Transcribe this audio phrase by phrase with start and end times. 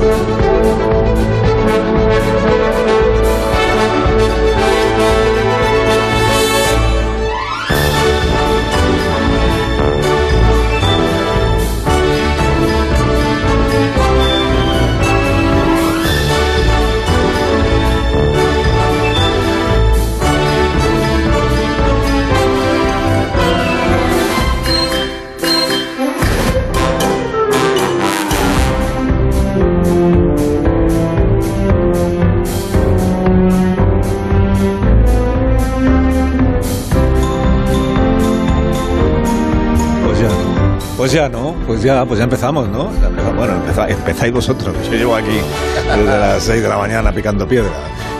[0.00, 0.49] Pues
[41.90, 42.84] Pues ya, pues ya empezamos, ¿no?
[43.36, 43.54] Bueno,
[43.88, 44.76] empezáis vosotros.
[44.84, 45.40] Yo llevo aquí
[45.88, 47.68] desde las 6 de la mañana picando piedra.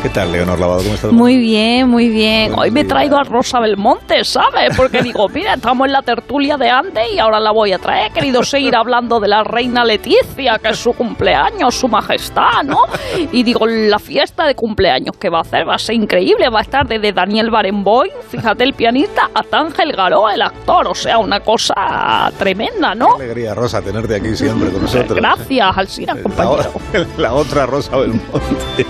[0.03, 0.83] ¿Qué tal, Leonor Lavado?
[0.83, 1.13] ¿Cómo estás?
[1.13, 2.55] Muy bien, muy bien.
[2.57, 4.75] Hoy me he traído a Rosa Belmonte, ¿sabes?
[4.75, 8.11] Porque digo, mira, estamos en la tertulia de antes y ahora la voy a traer.
[8.11, 12.85] He querido seguir hablando de la reina Leticia, que es su cumpleaños, su majestad, ¿no?
[13.31, 16.49] Y digo, la fiesta de cumpleaños que va a hacer va a ser increíble.
[16.49, 20.89] Va a estar desde Daniel Barenboim, fíjate el pianista, hasta Ángel Garó, el actor.
[20.89, 23.19] O sea, una cosa tremenda, ¿no?
[23.19, 25.15] Qué alegría, Rosa, tenerte aquí siempre con nosotros.
[25.15, 26.73] Gracias, Alcina, compañero.
[26.95, 28.87] La, la otra Rosa Belmonte.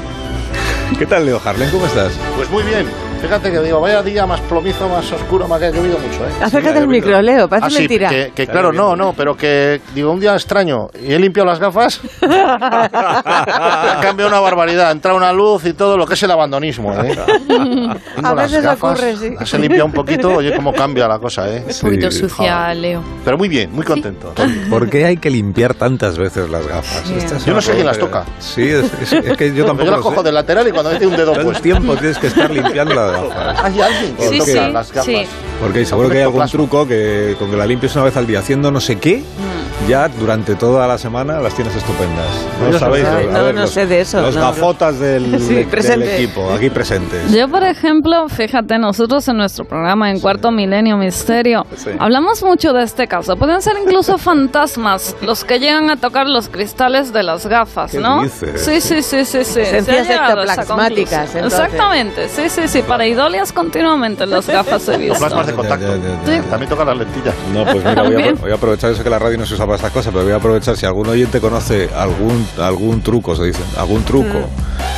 [1.00, 1.70] ¿Qué tal, Leo Harlen?
[1.70, 2.12] ¿Cómo estás?
[2.36, 2.86] Pues muy bien.
[3.20, 6.32] Fíjate que digo, vaya día más plomizo, más oscuro, más que ha llovido mucho, ¿eh?
[6.42, 8.08] Acércate al micro, Leo, parece ah, sí, mentira.
[8.08, 11.58] Que, que claro, no, no, pero que digo, un día extraño y he limpiado las
[11.60, 12.00] gafas.
[12.22, 16.92] ha cambiado una barbaridad, ha entrado una luz y todo lo que es el abandonismo,
[16.94, 17.16] ¿eh?
[18.22, 19.34] A veces ocurre, sí.
[19.44, 21.64] Se limpia un poquito, oye, cómo cambia la cosa, ¿eh?
[21.66, 23.02] Un poquito sucia, Leo.
[23.24, 24.32] Pero muy bien, muy contento.
[24.68, 27.08] ¿Por qué hay que limpiar tantas veces las gafas?
[27.10, 28.24] Es Yo no sé quién las toca.
[28.38, 30.22] Sí, es, es- es que yo tampoco Yo las cojo sé.
[30.24, 31.60] del lateral y cuando mete un dedo Todo pues.
[31.62, 33.64] tiempo tienes que estar limpiando las gafas.
[33.64, 35.04] Hay alguien que Sí, toca sí, las gafas.
[35.04, 35.22] sí.
[35.60, 38.38] Porque seguro que hay algún truco que con que la limpies una vez al día
[38.38, 39.88] haciendo no sé qué, Mm.
[39.88, 42.26] ya durante toda la semana las tienes estupendas.
[42.62, 43.04] ¿No lo sabéis?
[43.04, 45.54] no no, ver, no los- sé de eso, Los no, gafotas del, Sí,
[45.88, 47.30] del equipo, aquí presentes.
[47.32, 51.90] Yo, por ejemplo, fíjate, nosotros en nuestro programa en Cuarto Milenio Misterio Sí.
[51.98, 53.36] hablamos mucho de este caso.
[53.36, 54.16] Pueden ser incluso
[54.50, 58.22] fantasmas los que llegan a tocar los cristales de las gafas, ¿Qué ¿no?
[58.22, 58.62] dices?
[58.64, 59.60] Sí, sí, sí, sí, sí.
[59.60, 61.34] Esencias Se ha llegado a esa ectoplasmáticas.
[61.34, 62.82] Exactamente, sí, sí, sí.
[63.00, 65.18] Pareidolias continuamente en las gafas he visto.
[65.18, 65.86] Plasmas de Ya, contacto.
[65.86, 66.42] ya, ya, ya.
[66.42, 66.48] Sí.
[66.50, 67.34] También toca las lentillas.
[67.54, 69.64] No, pues mira, voy a, voy a aprovechar, eso que la radio no se usa
[69.64, 73.44] para estas cosas, pero voy a aprovechar si algún oyente conoce algún algún truco, se
[73.44, 74.38] dice, algún truco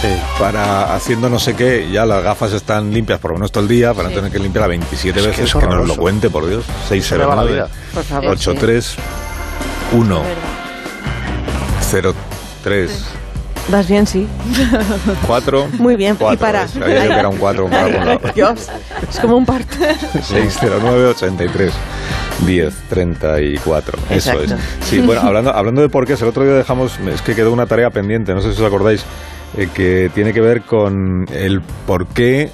[0.02, 0.40] Mm.
[0.40, 3.68] para haciendo no sé qué, ya las gafas están limpias por lo menos todo el
[3.68, 6.28] día, para no tener que limpiarla 27 Es que veces, es que, nos lo cuente,
[6.28, 6.64] por Dios.
[6.88, 7.68] Se me va la 609 vida.
[7.94, 8.30] Por favor.
[8.32, 8.96] 83
[9.92, 10.22] 1
[12.64, 13.04] 03
[13.68, 14.26] Vas bien, sí.
[15.26, 16.16] 4 Muy bien.
[16.16, 16.62] Cuatro, y para.
[16.62, 16.76] ¿ves?
[16.76, 18.32] Había yo que era un cuatro, un cuatro, cuatro.
[18.34, 18.68] Dios,
[19.10, 19.76] es como un parto.
[20.22, 21.72] 609 83
[22.46, 24.56] 10 34 eso es Exacto.
[24.84, 27.66] sí bueno hablando hablando de por qué el otro día dejamos es que quedó una
[27.66, 29.04] tarea pendiente no sé si os acordáis
[29.56, 32.50] eh, que tiene que ver con el por qué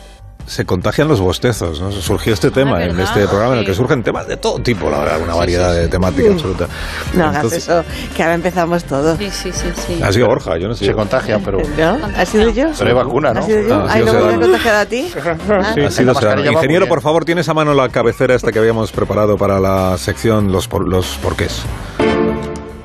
[0.48, 1.92] se contagian los bostezos, ¿no?
[1.92, 5.00] Surgió este tema en este programa en el que surgen temas de todo tipo, la
[5.00, 6.66] verdad, una variedad de temática absoluta.
[7.14, 7.84] No hagas eso,
[8.16, 9.16] que ahora empezamos todo.
[9.16, 10.03] Sí, sí, sí, sí.
[10.03, 10.86] Ha sido Borja, yo no sé.
[10.86, 11.59] Se contagia, pero.
[11.78, 11.98] ¿No?
[12.16, 12.70] ¿Ha sido yo?
[12.76, 13.41] Pero hay vacuna, ¿no?
[13.41, 13.75] ¿Ha sido yo?
[13.75, 15.12] Ah, ha Ay, sido ¿no me he contagiado a ti?
[15.50, 15.75] Ah.
[15.86, 16.12] Ha sido
[16.53, 20.53] Ingeniero, por favor, tienes a mano la cabecera esta que habíamos preparado para la sección
[20.53, 21.62] Los, por, los porqués.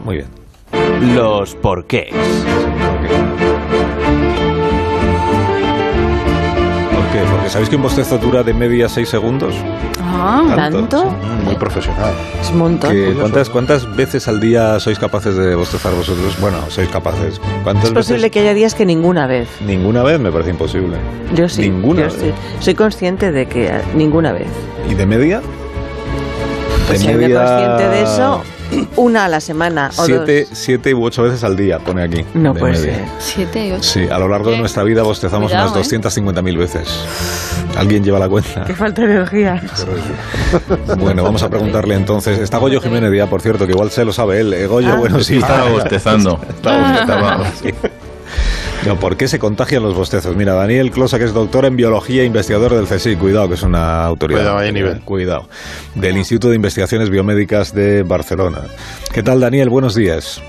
[0.03, 0.27] Muy bien.
[1.15, 2.13] Los porqués.
[7.13, 7.19] Qué?
[7.31, 9.55] Porque sabéis que un bostezo dura de media 6 segundos.
[10.01, 11.05] Ah, ¿Tanto?
[11.11, 12.11] Mm, Muy profesional.
[12.41, 12.95] Es un montón.
[13.19, 16.39] ¿cuántas, ¿Cuántas veces al día sois capaces de bostezar vosotros?
[16.41, 17.39] Bueno, sois capaces.
[17.63, 18.31] ¿Cuántas Es posible veces?
[18.31, 19.47] que haya días que ninguna vez.
[19.65, 20.97] Ninguna vez me parece imposible.
[21.33, 21.61] Yo sí.
[21.69, 22.15] Ninguna yo vez.
[22.19, 22.31] sí.
[22.59, 24.47] Soy consciente de que eh, ninguna vez.
[24.89, 25.41] ¿Y de media?
[26.87, 28.43] Pues si soy consciente de eso,
[28.97, 30.57] una a la semana o Siete, dos.
[30.57, 32.25] siete u ocho veces al día, pone aquí.
[32.33, 32.93] No de puede media.
[32.95, 33.05] ser.
[33.19, 33.83] siete y ocho.
[33.83, 35.99] Sí, a lo largo de nuestra vida bostezamos Cuidado, unas ¿eh?
[35.99, 36.87] 250.000 veces.
[37.77, 38.65] ¿Alguien lleva la cuenta?
[38.65, 39.61] Qué falta de energía.
[40.97, 42.37] Bueno, vamos a preguntarle entonces.
[42.39, 44.53] Está Goyo Jiménez ya, por cierto, que igual se lo sabe él.
[44.53, 44.95] Eh, Goyo, Ah.
[44.97, 45.37] bueno, sí.
[45.39, 46.39] Estaba bostezando.
[46.47, 47.69] Estaba bostezando, sí.
[48.85, 50.35] No, ¿por qué se contagian los bostezos?
[50.35, 53.63] Mira, Daniel Closa, que es doctor en biología e investigador del CSIC, cuidado, que es
[53.63, 54.39] una autoridad.
[54.39, 54.99] Cuidado, hay nivel.
[55.01, 55.47] Cuidado.
[55.95, 58.63] Del Instituto de Investigaciones Biomédicas de Barcelona.
[59.13, 59.69] ¿Qué tal, Daniel?
[59.69, 60.41] Buenos días.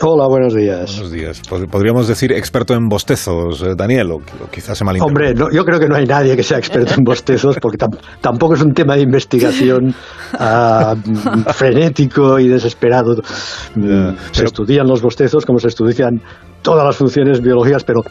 [0.00, 0.92] Hola, buenos días.
[0.94, 1.42] Buenos días.
[1.42, 5.40] Pod- Podríamos decir experto en bostezos, eh, Daniel, o, quizás se Hombre, malinterpreta.
[5.44, 8.54] no, yo creo que no hay nadie que sea experto en bostezos porque tam- tampoco
[8.54, 9.92] es un tema de investigación
[10.38, 13.16] ah, mm, frenético y desesperado.
[13.74, 16.20] Mm, se pero- estudian los bostezos como se estudian
[16.62, 18.02] todas las funciones biológicas, pero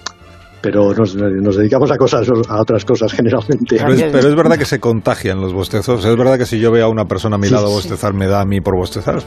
[0.60, 3.78] pero nos, nos dedicamos a cosas a otras cosas generalmente.
[3.78, 6.04] Pero es, pero es verdad que se contagian los bostezos.
[6.04, 7.74] Es verdad que si yo veo a una persona a mi Sí, lado sí.
[7.76, 9.22] bostezar, me da a mí por bostezar.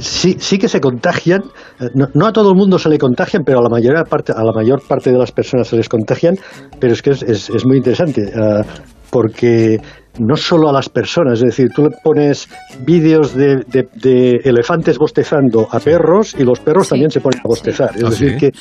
[0.00, 1.42] Sí, sí que se contagian.
[1.80, 4.42] eh, No, a todo el mundo se le contagian, pero a la mayor parte, a
[4.42, 6.36] la mayor parte de las personas se les contagian.
[6.80, 8.62] Pero es que es, es- es muy interesante, eh,
[9.10, 9.78] porque
[10.18, 12.48] no solo a las personas, es decir, tú le pones
[12.80, 16.90] vídeos de, de- de elefantes bostezando a perros y los perros Sí.
[16.90, 17.90] también se ponen a bostezar.
[17.94, 18.36] Es ¿Ah, decir, sí?
[18.38, 18.52] que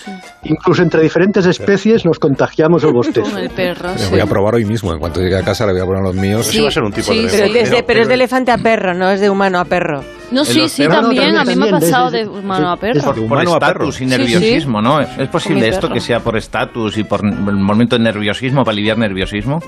[0.44, 3.30] incluso entre diferentes especies nos contagiamos el bostezo.
[3.32, 4.12] Con el perro, Le sí.
[4.12, 4.94] voy a probar hoy mismo.
[4.94, 6.48] En cuanto llegue a casa le voy a poner los míos.
[6.50, 8.58] Eso va a ser un tipo de Pero, es de, pero es de elefante a
[8.58, 10.02] perro, no es de humano a perro.
[10.32, 11.38] No, sí, sí, perros también.
[11.38, 13.00] A mí me ha pasado de humano a perro.
[13.00, 13.88] es- Por, De por humano a estatus perro.
[13.88, 15.00] y Sí, nerviosismo, ¿no?
[15.02, 18.98] ¿Es posible esto que sea por estatus y por el momento de nerviosismo, para aliviar
[18.98, 19.60] nerviosismo?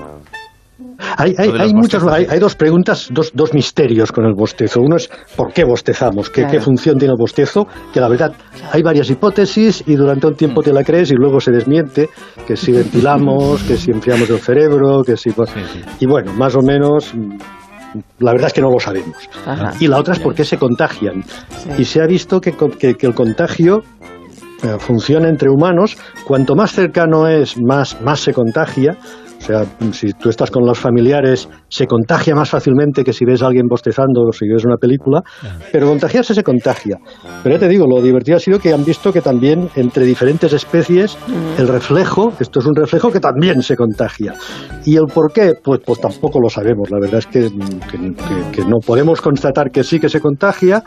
[1.16, 4.80] Hay, hay, hay muchas, hay, dos preguntas, dos, dos misterios con el bostezo.
[4.80, 6.50] Uno es por qué bostezamos, qué, Claro.
[6.52, 8.32] qué función tiene el bostezo, que la verdad
[8.72, 10.36] hay varias hipótesis y durante un Mm.
[10.36, 12.08] tiempo te la crees y luego se desmiente,
[12.46, 15.30] que si ventilamos, que si enfriamos el cerebro, que si...
[16.00, 17.38] Y bueno, más o menos, mm,
[18.18, 19.16] la verdad es que no lo sabemos.
[19.46, 19.72] Ajá.
[19.78, 21.22] Y la otra es por qué se contagian.
[21.78, 23.82] Y se ha visto que, que- que el contagio
[24.64, 25.96] eh, funciona entre humanos.
[26.26, 28.96] Cuanto más cercano es, más, más se contagia.
[29.38, 33.42] O sea, si tú estás con los familiares, se contagia más fácilmente que si ves
[33.42, 35.22] a alguien bostezando o si ves una película.
[35.72, 36.96] Pero contagiarse se contagia.
[37.42, 40.52] Pero ya te digo, lo divertido ha sido que han visto que también entre diferentes
[40.52, 41.16] especies
[41.56, 44.34] el reflejo, esto es un reflejo que también se contagia.
[44.84, 45.52] ¿Y el por qué?
[45.62, 46.90] Pues, pues tampoco lo sabemos.
[46.90, 47.48] La verdad es que,
[47.90, 50.82] que- que- que no podemos constatar que sí que se contagia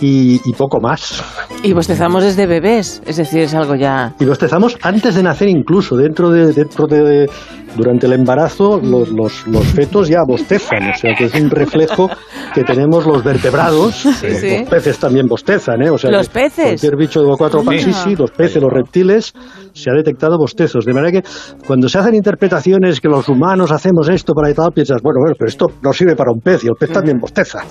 [0.00, 1.22] y, y poco más.
[1.62, 4.14] Y bostezamos desde bebés, es decir, es algo ya...
[4.20, 7.28] Y bostezamos antes de nacer incluso, dentro de, dentro de
[7.76, 12.08] durante el embarazo los, los, los fetos ya bostezan, o sea que es un reflejo
[12.54, 14.58] que tenemos los vertebrados, los, sí.
[14.58, 15.90] los peces también bostezan, ¿eh?
[15.90, 16.80] O sea ¿Los peces?
[16.80, 19.32] Cualquier bicho de cuatro patas, sí, sí, los peces, los reptiles,
[19.72, 20.84] se ha detectado bostezos.
[20.84, 21.28] De manera que
[21.66, 25.34] cuando se hacen interpretaciones que los humanos hacemos esto para y tal, piensas, bueno, bueno,
[25.38, 27.62] pero esto no sirve para un pez y el pez también bosteza.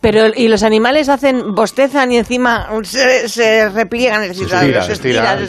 [0.00, 4.22] Pero, ¿y los animales hacen, bostezan y encima se, se repliegan?
[4.22, 5.48] Es decir, Se estiran, se estiran,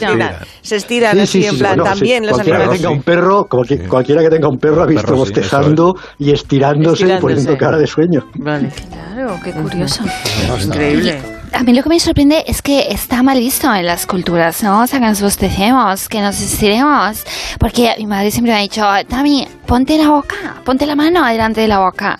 [0.62, 1.18] se estiran.
[1.20, 2.80] así, sí, sí, en plan, también los cualquiera animales...
[2.80, 7.06] que tenga un perro, cualquier- cualquiera que tenga un perro ha visto bostezando y estirándose,
[7.06, 8.26] y poniendo cara de sueño.
[8.34, 8.68] Vale,
[9.14, 10.02] Claro, qué curioso.
[10.64, 11.37] increíble.
[11.52, 14.82] A mí lo que me sorprende es que está mal visto en las culturas, ¿no?
[14.82, 17.24] O sea, que nos bostecemos, que nos estiremos.
[17.58, 21.60] Porque mi madre siempre me ha dicho, Tami, ponte la boca, ponte la mano delante
[21.62, 22.18] de la boca.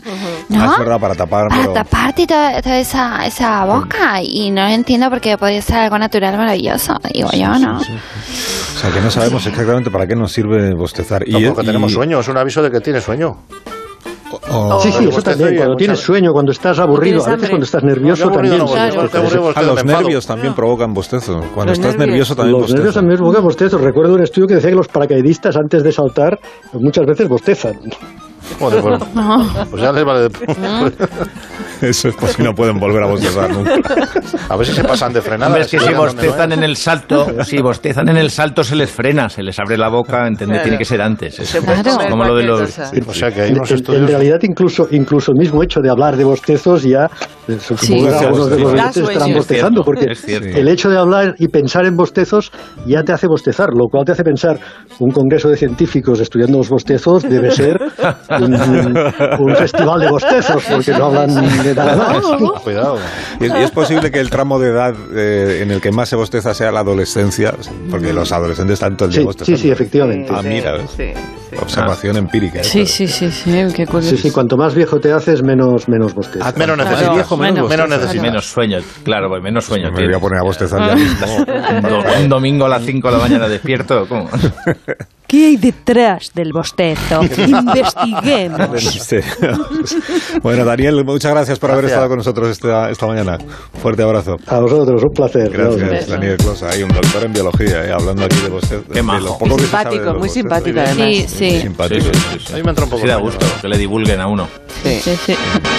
[0.49, 0.63] ¿No?
[0.63, 1.49] Ah, es verdad, para tapar.
[1.49, 4.21] Para pero- taparte toda, toda esa, esa boca.
[4.23, 7.79] Y no entiendo porque podría ser algo natural maravilloso, digo yo, ¿no?
[7.79, 11.25] O sea, que no sabemos exactamente para qué nos sirve bostezar.
[11.29, 13.39] No, y, porque y- tenemos sueño, es un aviso de que tienes sueño.
[14.51, 15.57] O- Sí, sí, eso también.
[15.57, 18.61] Cuando tienes sueño, cuando estás aburrido, a veces cuando estás nervioso también.
[19.55, 21.43] Ah, los nervios también provocan bostezo.
[21.55, 22.07] Cuando estás nervios.
[22.09, 23.81] nervioso también Los nervios también provocan bostezos.
[23.81, 26.39] Recuerdo un estudio que decía que los paracaidistas antes de saltar
[26.73, 27.79] muchas veces bostezan.
[28.59, 29.03] Joder, pues,
[29.71, 30.93] pues ya les vale de...
[31.89, 33.77] Eso es por si no pueden volver a bostezar nunca.
[34.49, 35.47] A ver si se pasan de frenada.
[35.47, 36.59] Hombre, es que si no bostezan es.
[36.59, 39.89] en el salto, si bostezan en el salto se les frena, se les abre la
[39.89, 40.63] boca, ¿entendés?
[40.63, 41.39] Tiene que ser antes.
[41.39, 41.57] Es,
[42.11, 42.73] como lo de los...
[42.75, 43.11] cualquier cosa.
[43.11, 44.03] O sea que hay En, unos en- estudios...
[44.03, 47.09] en realidad, incluso, incluso el mismo hecho de hablar de bostezos ya, eh,
[47.59, 48.05] supongo Sí.
[48.19, 51.97] que algunos de los oyentes estarán bostezando, porque el hecho de hablar y pensar en
[51.97, 52.51] bostezos
[52.87, 54.59] ya te hace bostezar, lo cual te hace pensar
[55.01, 57.79] un congreso de científicos estudiando los bostezos debe ser
[58.41, 58.55] un,
[59.41, 62.63] un festival de bostezos, porque no hablan de nada más.
[62.63, 62.97] Cuidado.
[63.41, 66.09] Y es, y es posible que el tramo de edad eh, en el que más
[66.09, 67.55] se bosteza sea la adolescencia,
[67.91, 69.57] porque los adolescentes están todo el día Sí, bostezando.
[69.57, 70.33] sí, sí, efectivamente.
[70.35, 70.91] Ah, mira, ¿ves?
[70.97, 71.13] Sí,
[71.51, 71.57] sí.
[71.63, 72.61] Observación empírica.
[72.61, 72.65] ¿eh?
[72.65, 74.11] Sí, sí, sí, sí, qué curioso.
[74.17, 76.55] Sí, sí, cuanto más viejo te haces, menos, menos bostezas.
[76.57, 78.15] Menos Claro, viejo, menos menos.
[78.15, 79.91] Y menos sueño, claro, pues menos sueño.
[79.93, 81.27] Me voy a poner a bostezar ya mismo.
[81.37, 84.29] Un, do- un domingo a las 5 de la mañana despierto, ¿cómo?
[85.29, 87.21] ¿Qué hay detrás del bostezo?
[87.47, 88.99] Investiguemos.
[90.43, 91.97] Bueno, Daniel, muchas gracias por haber Gracias.
[91.99, 93.39] estado con nosotros esta, esta mañana.
[93.83, 94.37] Fuerte abrazo.
[94.47, 95.51] A vosotros, un placer.
[95.51, 98.83] Gracias, Daniel Closa, hay un doctor en biología, eh, hablando aquí de bostezo.
[98.93, 99.39] Qué majo.
[99.47, 101.09] lo Simpático, muy simpático además.
[101.09, 101.61] Sí, sí.
[101.61, 102.05] Simpático.
[102.05, 103.79] Sí, sí, sí, A mí me entra un poco Sí da de gusto que le
[103.79, 104.49] divulguen a uno.
[104.83, 105.01] Sí.
[105.03, 105.35] Sí, sí.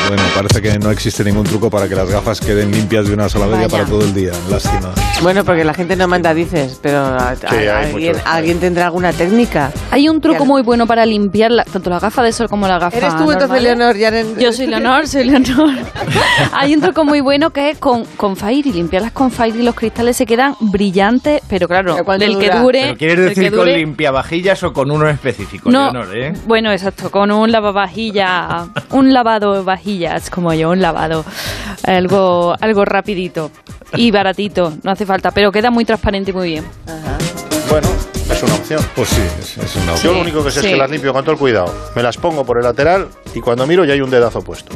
[0.08, 3.30] Bueno, parece que no existe ningún truco para que las gafas queden limpias de una
[3.30, 3.70] sola media Vaya.
[3.70, 4.32] para todo el día.
[4.50, 4.92] Lástima.
[5.22, 9.39] Bueno, porque la gente no manda dices, pero a- a- alguien, alguien tendrá alguna técnica.
[9.92, 12.78] Hay un truco muy bueno para limpiar la- tanto la gafa de sol como la
[12.80, 13.62] gafa ¿Eres tú entonces.
[13.64, 13.96] Leonor?
[13.98, 15.70] Ya en- Yo soy Leonor, soy Leonor.
[16.54, 18.72] Hay un truco muy bueno que es con, con Fairy.
[18.72, 22.82] Limpiarlas con Fairy los cristales se quedan brillantes, pero claro, ¿Pero cuánto del que dure.
[22.82, 26.34] ¿Pero quieres decir que con dure- limpiavajillas o con uno específico, No, Leonor, eh?
[26.46, 31.24] bueno, exacto, con un lavavajilla, un lavado de vajillas, como yo, un lavado,
[31.84, 33.52] algo, algo rapidito
[33.96, 36.66] y baratito, no hace falta, pero queda muy transparente y muy bien.
[37.70, 37.88] Bueno,
[38.40, 38.86] es una opción.
[38.96, 40.72] Pues sí, es, es una Yo lo único que sé es Sí.
[40.72, 41.74] que las limpio con todo el cuidado.
[41.96, 44.76] Me las pongo por el lateral y cuando miro ya hay un dedazo puesto.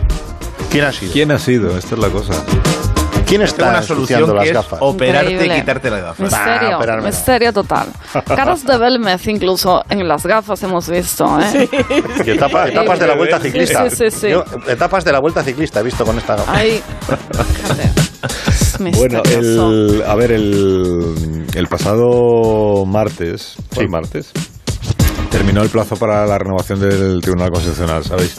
[0.70, 1.12] ¿Quién ha sido?
[1.14, 1.78] ¿Quién ha sido?
[1.78, 2.34] Esta es la cosa.
[3.26, 4.80] ¿Quién está una solución las que es gafas?
[4.82, 5.58] operarte Increíble.
[5.58, 6.20] y quitarte las gafas.
[6.20, 7.02] Misterio, no.
[7.02, 7.88] misterio total.
[8.28, 11.68] Caras de Belmez incluso en las gafas hemos visto, ¿eh?
[12.26, 13.90] Y etapa- etapas de la vuelta Sí, ciclista.
[13.90, 14.30] sí, sí, sí.
[14.30, 16.54] Yo, etapas de la vuelta ciclista he visto con esta gafa.
[16.54, 16.82] Ahí,
[18.92, 24.32] Bueno, el, a ver, el, el pasado martes, ¿fue el martes?
[25.34, 28.38] Terminó el plazo para la renovación del Tribunal Constitucional, ¿sabéis?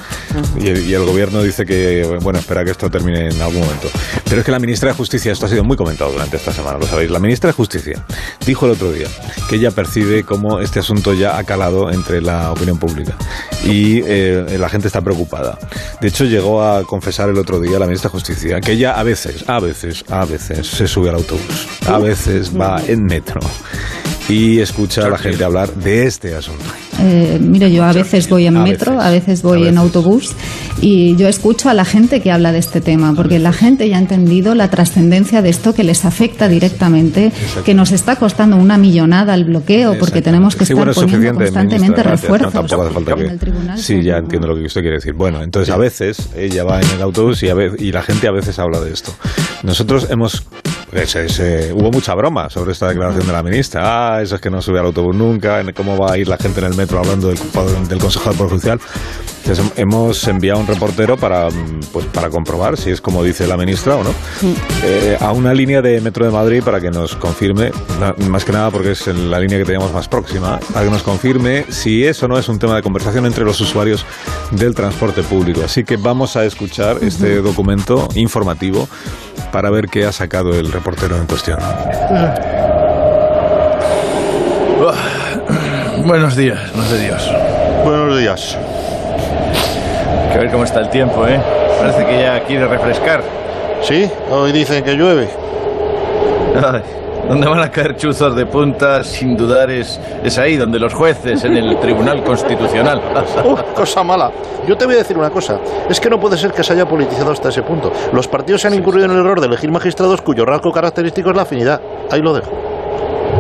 [0.61, 3.89] Y, el- y el gobierno dice que, bueno, espera que esto termine en algún momento.
[4.25, 6.79] Pero es que la ministra de Justicia, esto ha sido muy comentado durante esta semana,
[6.79, 7.11] lo sabéis.
[7.11, 8.05] La ministra de Justicia
[8.47, 9.09] dijo el otro día
[9.51, 13.17] que ella percibe cómo este asunto ya ha calado entre la opinión pública
[13.65, 15.59] y eh, la gente está preocupada.
[16.01, 19.03] De hecho, llegó a confesar el otro día la ministra de Justicia que ella a
[19.03, 23.41] veces, a veces, a veces se sube al autobús, a veces va en metro
[24.29, 26.65] y escucha a la gente hablar de este asunto.
[27.05, 29.79] Eh, mire, yo a veces voy en metro, veces, a veces voy en veces.
[29.79, 30.33] autobús
[30.81, 33.97] y yo escucho a la gente que habla de este tema, porque la gente ya
[33.97, 37.31] ha entendido la trascendencia de esto que les afecta directamente,
[37.65, 41.35] que nos está costando una millonada el bloqueo, porque tenemos que Sí, estar bueno, poniendo
[41.41, 42.05] constantemente ministra.
[42.05, 42.53] No, refuerzos.
[42.53, 43.79] tampoco hace falta en que- el tribunal.
[43.79, 45.13] Sí, ya entiendo lo que usted quiere decir.
[45.13, 48.27] Bueno, entonces a veces ella va en el autobús y, a ve- y la gente
[48.29, 49.13] a veces habla de esto.
[49.63, 50.43] Nosotros hemos...
[51.07, 54.17] se- se- hubo mucha broma sobre esta declaración de la ministra.
[54.17, 55.63] Ah, eso es que no sube al autobús nunca.
[55.75, 57.39] ¿Cómo va a ir la gente en el metro hablando del,
[57.89, 58.81] del Consejo del Poder Judicial?
[59.47, 63.59] Entonces, hemos enviado un reportero para, mm, pues, para comprobar si es como dice la
[63.59, 64.15] ministra o no,
[64.85, 67.71] eh, a una línea de Metro de Madrid para que nos confirme,
[68.31, 71.67] más que nada porque es la línea que teníamos más próxima, para que nos confirme
[71.69, 74.07] si eso no es un tema de conversación entre los usuarios
[74.53, 75.61] del transporte público.
[75.63, 78.89] Así que vamos a escuchar este documento informativo
[79.53, 81.59] para ver qué ha sacado el reportero en cuestión.
[86.05, 87.33] Buenos días, no de Dios.
[87.85, 88.59] Buenos días.
[90.33, 91.41] Que ver cómo está el tiempo, ¿eh?
[91.79, 93.23] Parece que ya quiere refrescar.
[93.83, 94.11] ¿Sí?
[94.31, 95.29] Hoy dicen que llueve.
[96.57, 96.83] Ay,
[97.29, 101.45] donde van a caer chuzos de punta, sin dudar, es, es ahí donde los jueces
[101.45, 103.01] en el Tribunal Constitucional.
[103.45, 104.31] Uh, cosa mala.
[104.67, 105.59] Yo te voy a decir una cosa.
[105.89, 107.93] Es que no puede ser que se haya politizado hasta ese punto.
[108.13, 111.37] Los partidos se han incurrido en el error de elegir magistrados cuyo rasgo característico es
[111.37, 111.81] la afinidad.
[112.11, 112.74] Ahí lo dejo.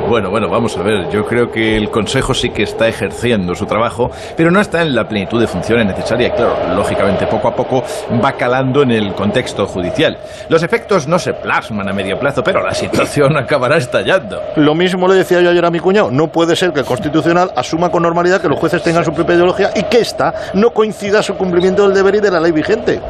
[0.09, 1.09] Bueno, bueno, vamos a ver.
[1.11, 4.95] Yo creo que el Consejo sí que está ejerciendo su trabajo, pero no está en
[4.95, 6.33] la plenitud de funciones necesarias.
[6.37, 7.83] Claro, lógicamente, poco a poco
[8.23, 10.19] va calando en el contexto judicial.
[10.49, 14.41] Los efectos no se plasman a medio plazo, pero la situación acabará estallando.
[14.57, 16.11] Lo mismo le decía yo ayer a mi cuñado.
[16.11, 19.37] No puede ser que el Constitucional asuma con normalidad que los jueces tengan su propia
[19.37, 23.01] ideología y que ésta no coincida su cumplimiento del deber y de la ley vigente.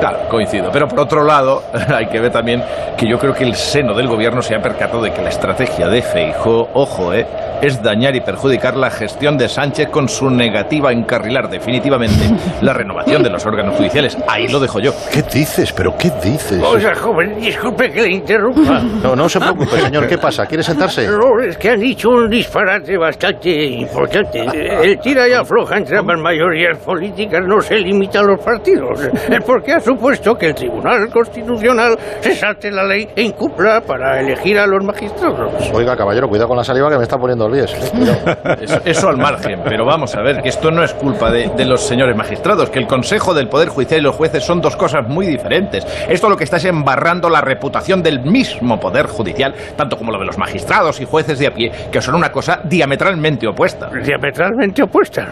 [0.00, 0.70] Claro, coincido.
[0.72, 1.62] Pero por otro lado,
[1.94, 2.62] hay que ver también
[2.96, 5.88] que yo creo que el seno del gobierno se ha percatado de que la estrategia
[5.88, 7.26] de Feijó, ojo, eh,
[7.62, 12.30] es dañar y perjudicar la gestión de Sánchez con su negativa a encarrilar definitivamente
[12.62, 14.16] la renovación de los órganos judiciales.
[14.26, 14.92] Ahí lo dejo yo.
[15.12, 15.72] ¿Qué dices?
[15.72, 16.62] ¿Pero qué dices?
[16.62, 18.80] Oiga, joven, disculpe que le interrumpa.
[19.02, 20.06] No, no se preocupe, señor.
[20.06, 20.46] ¿Qué pasa?
[20.46, 21.06] ¿Quiere sentarse?
[21.06, 24.40] No, es que han dicho un disparate bastante importante.
[24.82, 29.00] El tira y afloja entre ambas mayorías políticas no se limita a los partidos.
[29.30, 34.20] Es porque ha supuesto que el Tribunal Constitucional se salte la ley e incumpla para
[34.20, 35.52] elegir a los magistrados.
[35.74, 37.72] Oiga, caballero, cuidado con la saliva que me está poniendo el bies.
[37.74, 38.60] eh, cuidado.
[38.60, 41.64] Eso, eso al margen, pero vamos a ver que esto no es culpa de, de
[41.64, 45.06] los señores magistrados, que el Consejo del Poder Judicial y los jueces son dos cosas
[45.08, 45.86] muy diferentes.
[46.08, 50.18] Esto lo que está es embarrando la reputación del mismo Poder Judicial, tanto como lo
[50.18, 53.90] de los magistrados y jueces de a pie, que son una cosa diametralmente opuesta.
[54.02, 55.28] Diametralmente opuestas.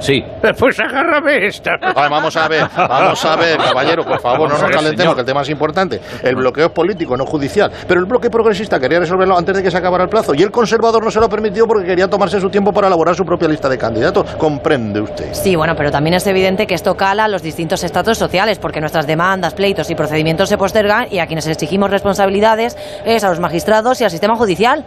[0.00, 0.24] Sí,
[0.58, 1.72] Pues agárrame esta.
[1.80, 5.14] Ay, vamos a ver, vamos a ver, caballero, por favor, no Vamos nos calentemos, señor.
[5.14, 6.00] que el tema es importante.
[6.22, 7.70] El bloqueo es político, no judicial.
[7.86, 10.50] Pero el bloque progresista quería resolverlo antes de que se acabara el plazo y el
[10.50, 13.68] conservador no se lo permitió porque quería tomarse su tiempo para elaborar su propia lista
[13.68, 14.24] de candidatos.
[14.36, 15.32] Comprende usted.
[15.34, 18.80] Sí, bueno, pero también es evidente que esto cala a los distintos estatus sociales, porque
[18.80, 23.38] nuestras demandas, pleitos y procedimientos se postergan y a quienes exigimos responsabilidades es a los
[23.40, 24.84] magistrados y al sistema judicial.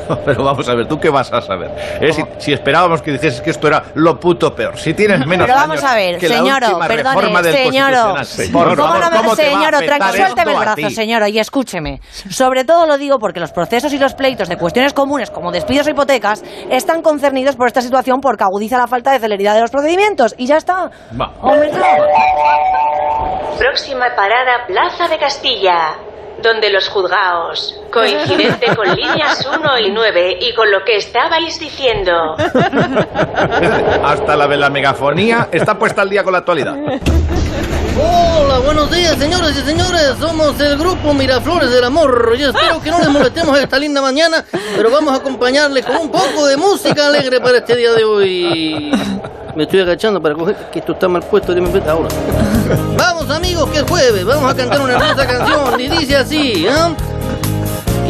[0.24, 1.70] pero vamos a ver, ¿tú qué vas a saber?
[2.00, 5.46] Eh, si, si esperábamos que dijeses que esto era lo puto peor, si tienes menos
[5.46, 8.14] Pero vamos años a ver, que la señoro, última perdone, reforma del señoro.
[8.14, 8.52] Constitucional.
[8.52, 10.90] Por Por ¿Cómo favor, ¿cómo te va a señoro, afectar tranqui, suélteme el brazo, ti?
[10.90, 12.00] señoro, y escúcheme.
[12.30, 15.86] Sobre todo lo digo porque los procesos y los pleitos de cuestiones comunes como despidos
[15.86, 19.70] o hipotecas están concernidos por esta situación porque agudiza la falta de celeridad de los
[19.70, 20.34] procedimientos.
[20.38, 20.90] Y ya está.
[21.20, 21.32] Va.
[21.40, 21.70] Hombre.
[23.58, 25.94] Próxima parada Plaza de Castilla,
[26.42, 32.36] donde los juzgaos, coincidente con líneas 1 y 9 y con lo que estabais diciendo.
[34.04, 36.76] Hasta la de la megafonía está puesta al día con la actualidad.
[37.94, 40.14] Hola, buenos días, señores y señores.
[40.18, 42.34] Somos el grupo Miraflores del Amor.
[42.38, 44.44] Y espero que no les molestemos esta linda mañana,
[44.76, 48.92] pero vamos a acompañarles con un poco de música alegre para este día de hoy.
[49.54, 51.54] Me estoy agachando para coger que esto está mal puesto.
[51.54, 52.08] ver ahora.
[52.96, 54.24] Vamos amigos, que es jueves.
[54.24, 55.80] Vamos a cantar una hermosa canción.
[55.80, 56.92] Y dice así, ¿ah?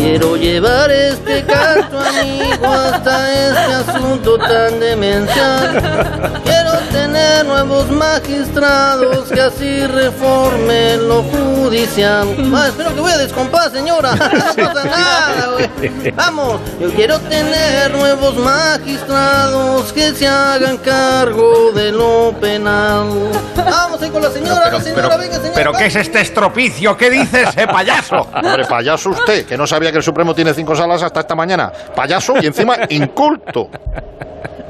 [0.02, 6.40] Quiero llevar este canto, amigo, hasta este asunto tan demencial.
[6.42, 12.26] Quiero tener nuevos magistrados que así reformen lo judicial.
[12.52, 14.14] Ah, espero que voy a descompás, señora.
[14.56, 16.10] No pasa nada, güey.
[16.16, 23.30] Vamos, yo quiero tener nuevos magistrados que se hagan cargo de lo penal.
[23.54, 25.52] Vamos ahí con la señora, la señora, venga, señora.
[25.54, 26.96] ¿Pero qué es este estropicio?
[26.96, 28.28] ¿Qué dice ese payaso?
[28.34, 31.72] Hombre, payaso usted, que no sabía que el Supremo tiene cinco salas hasta esta mañana.
[31.94, 33.68] Payaso y encima inculto.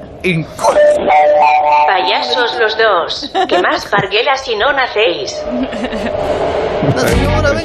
[1.87, 3.33] Payasos los dos.
[3.49, 5.35] Que más parguelas si no nacéis.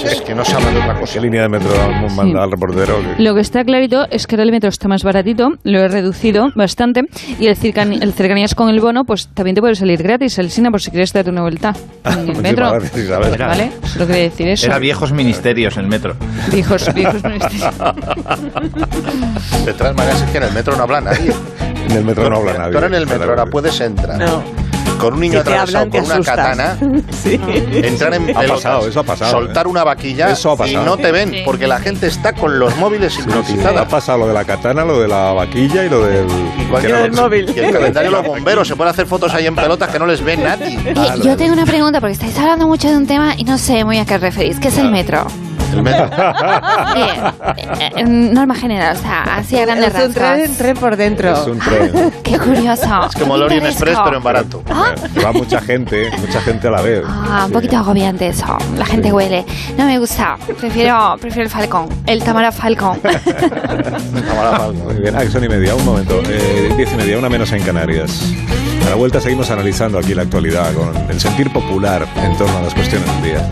[0.04, 1.14] Es que no sabe de otra cosa.
[1.14, 1.70] ¿Qué línea de metro
[2.16, 3.00] manda al reportero?
[3.18, 6.48] Lo que está clarito es que ahora el metro está más baratito, lo he reducido
[6.56, 7.02] bastante,
[7.40, 10.50] y el, cercani- el cercanías con el bono, pues también te puede salir gratis, el
[10.52, 11.74] Sina, por si quieres darte una vuelta
[12.06, 12.72] en el metro.
[12.72, 13.36] gracias, Isabel.
[13.38, 13.72] ¿Vale?
[13.86, 14.66] Solo quería decir eso.
[14.68, 16.16] Era viejos ministerios el metro.
[16.52, 17.74] Viejos, viejos ministerios.
[19.66, 21.34] De todas maneras, es que en el metro no habla nadie.
[21.90, 22.72] En el metro no habla nadie.
[22.72, 24.20] Tú ahora en el metro ahora puedes entrar.
[25.00, 26.36] Con un niño Si atravesado hablan, con una asustas.
[26.36, 26.78] katana,
[27.88, 29.70] entrar en Ha pelotas, pasado, eso ha pasado, soltar ¿eh?
[29.70, 31.42] una vaquilla Eso ha y no te ven, Sí.
[31.46, 33.86] porque la gente está con los móviles Ha hipnotizadas.
[33.90, 36.26] pasado lo de la katana, lo de la vaquilla y lo del...
[36.72, 40.00] Cualquier- Y el calendario de los bomberos se puede hacer fotos ahí en pelotas que
[40.00, 40.80] no les ve nadie.
[40.80, 43.86] Oye, yo tengo una pregunta porque estáis hablando mucho de un tema y no sé
[43.86, 44.60] muy a qué referís.
[44.60, 45.28] ¿Qué es el metro?
[45.74, 46.10] El metro.
[47.80, 50.58] Eh, en norma general, o sea, así a grandes Es un tren, rasgos.
[50.58, 51.34] tren por dentro.
[51.34, 52.12] Es un tren.
[52.24, 53.08] Qué curioso.
[53.08, 54.64] Es como el Orient Express, pero en barato.
[55.14, 57.04] Que va mucha gente, mucha gente a la vez.
[57.08, 58.58] Ah, un poquito agobiante eso.
[58.78, 59.46] La gente huele.
[59.78, 60.38] No me gusta.
[60.60, 61.88] Prefiero, prefiero el Falcón.
[62.06, 63.00] El Tamara Falcón.
[64.84, 66.22] Muy bien, ah, que son y media, un momento.
[66.30, 68.22] Eh, diez y media, una menos en Canarias.
[68.86, 72.62] A la vuelta seguimos analizando aquí la actualidad con el sentir popular en torno a
[72.62, 73.52] las cuestiones del día.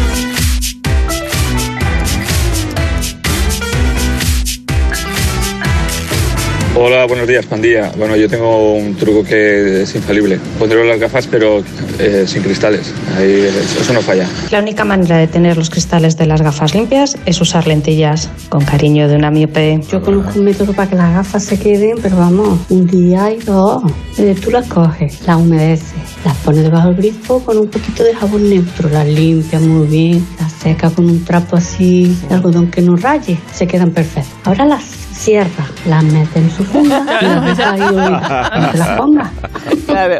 [6.83, 7.91] Hola, buenos días, pandilla.
[7.95, 10.39] Bueno, yo tengo un truco que es infalible.
[10.57, 11.63] Pondré las gafas, pero
[11.99, 12.91] eh, sin cristales.
[13.15, 13.45] Ahí
[13.79, 14.27] eso, no falla.
[14.49, 18.65] La única manera de tener los cristales de las gafas limpias es usar lentillas con
[18.65, 19.79] cariño de una miope.
[19.91, 23.37] Yo conozco un método para que las gafas se queden, pero vamos, un día y
[23.37, 23.83] dos.
[24.17, 25.93] Eh, tú las coges, las humedeces,
[26.25, 30.25] las pones debajo del grifo con un poquito de jabón neutro, las limpias muy bien,
[30.39, 34.33] las secas con un trapo así de algodón que no raye, se quedan perfectas.
[34.45, 34.83] Ahora las
[35.21, 37.95] cierras, las metes en su funda y las dejas ahí
[38.77, 39.29] las pongas.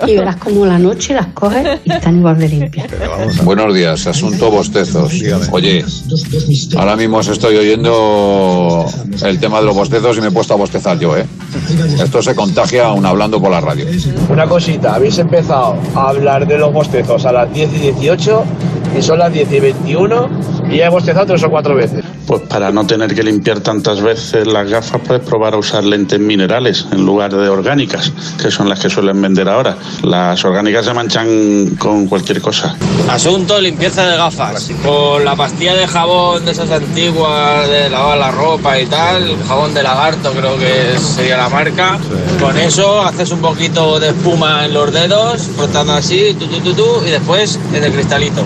[0.08, 2.88] Y verás como la noche las coges y están igual de limpias.
[3.44, 5.12] Buenos días, asunto bostezos.
[5.52, 5.84] Oye,
[6.78, 8.86] ahora mismo os estoy oyendo
[9.26, 11.26] el tema de los bostezos y me he puesto a bostezar yo, ¿eh?
[12.02, 13.86] Esto se contagia aún hablando por la radio.
[14.30, 18.44] Una cosita, habéis empezado a hablar de los bostezos a las 10 y 18
[18.98, 22.04] y son las 10 y 21 y ya he bostezado tres o cuatro veces.
[22.26, 26.20] Pues para no tener que limpiar tantas veces las gafas, puedes probar a usar lentes
[26.20, 29.76] minerales en lugar de orgánicas, que son las que suelen vender ahora.
[30.04, 32.76] Las orgánicas se manchan con cualquier cosa.
[33.10, 34.72] Asunto limpieza de gafas.
[34.86, 39.74] Con la pastilla de jabón de esas antiguas de lavar la ropa y tal, jabón
[39.74, 41.98] de lagarto creo que sería la marca.
[42.40, 46.74] Con eso haces un poquito de espuma en los dedos, frotando así, tú, tú, tú,
[46.74, 48.44] tú, y después en el cristalito.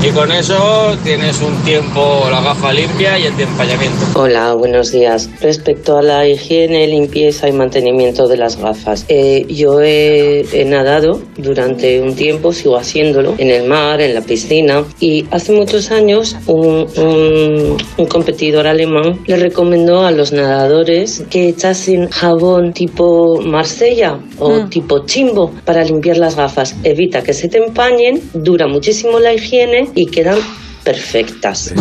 [0.00, 3.96] Y con eso tienes un tiempo la gafa limpia y el empañamiento.
[4.14, 5.28] Hola, buenos días.
[5.40, 11.20] Respecto a la higiene, limpieza y mantenimiento de las gafas, eh, yo he, he nadado
[11.36, 16.36] durante un tiempo, sigo haciéndolo, en el mar, en la piscina, y hace muchos años
[16.46, 24.20] un, un- un competidor alemán le recomendó a los nadadores que echasen jabón tipo Marsella
[24.38, 26.76] o tipo chimbo para limpiar las gafas.
[26.84, 30.38] Evita que se te empañen, dura muchísimo la higiene y quedan
[30.84, 31.72] perfectas.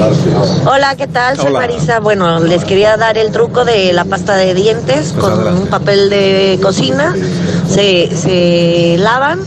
[0.65, 1.37] Hola, ¿qué tal?
[1.37, 1.59] Soy Hola.
[1.59, 1.99] Marisa.
[1.99, 5.61] Bueno, les quería dar el truco de la pasta de dientes Pues con adelante.
[5.61, 7.15] un papel de cocina.
[7.69, 9.39] Se, se lavan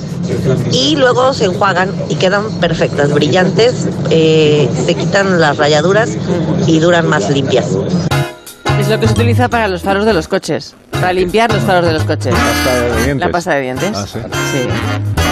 [0.70, 6.11] y luego se enjuagan y quedan perfectas, brillantes, eh, se quitan las rayaduras
[6.66, 7.66] y duran más limpias.
[8.79, 10.75] Es lo que se utiliza para los faros de los coches.
[10.92, 12.35] Para limpiar los faros de los coches.
[12.35, 13.27] de dientes.
[13.27, 13.90] La pasta de dientes.
[13.94, 14.18] Ah, sí.
[14.53, 15.30] Sí.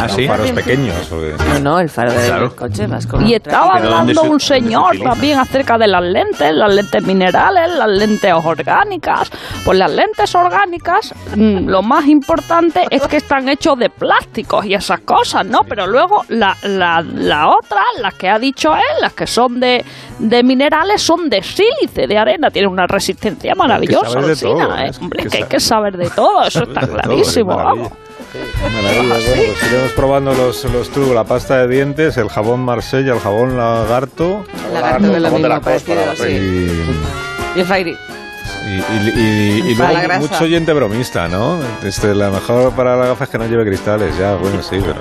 [0.00, 0.26] Ah, sí.
[0.26, 1.10] Faros pequeños.
[1.10, 2.56] No, no, el faro del Claro.
[2.56, 6.74] coche con Y estaba ¿Pero dónde hablando un señor también acerca de las lentes, las
[6.74, 9.30] lentes minerales, las lentes orgánicas.
[9.64, 14.74] Pues las lentes orgánicas, mm, lo más importante es que están hechos de plásticos y
[14.74, 15.60] esas cosas, ¿no?
[15.68, 19.84] Pero luego la, la, la otra, las que ha dicho él, las que son de,
[20.18, 22.50] de minerales son de sílice, de arena.
[22.50, 24.90] Tienen una resistencia maravillosa, ¿eh?
[25.00, 27.54] Hombre, que hay que saber de todo, eso está todo, clarísimo.
[27.56, 27.90] vamos.
[28.62, 29.14] Maravilla, bueno,
[29.46, 33.56] pues iremos probando los, los trucos, la pasta de dientes, el jabón Marsella, el jabón
[33.56, 34.44] lagarto.
[34.72, 35.92] Lagarto de lo Jabón de la costa.
[36.28, 37.96] Y el Fairy.
[38.66, 39.12] Y, y-
[39.68, 41.58] y- y Para luego mucho oyente bromista, ¿no?
[41.82, 45.00] Este, la mejor para la gafa es que no lleve cristales, ya, bueno, sí, pero...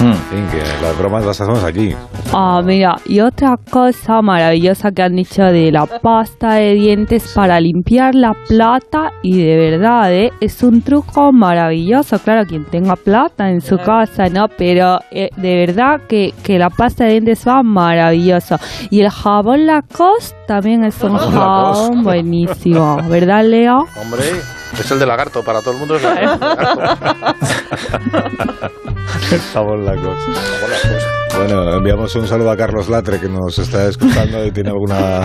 [0.00, 1.92] En que las bromas las hacemos aquí.
[2.32, 7.60] Ah, mira, y otra cosa maravillosa que han dicho de la pasta de dientes para
[7.60, 10.32] limpiar la plata y de verdad, ¿eh?
[10.40, 14.46] es un truco maravilloso, claro, quien tenga plata en su casa, ¿no?
[14.56, 18.56] Pero eh, de verdad que, que la pasta de dientes va maravilloso.
[18.90, 23.78] Y el jabón Lacoste también es un jabón buenísimo, ¿verdad, Leo?
[24.00, 24.22] Hombre,
[24.78, 26.46] es el de lagarto, para todo el mundo es el de lagarto.
[29.32, 30.32] El jabón Lacoste.
[31.36, 35.22] Bueno, enviamos un saludo a Carlos Latre que nos está escuchando y tiene alguna...